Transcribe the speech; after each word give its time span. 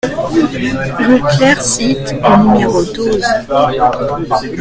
Rue 0.97 1.19
Clair 1.37 1.61
Site 1.61 2.15
au 2.25 2.37
numéro 2.37 2.83
douze 2.85 3.23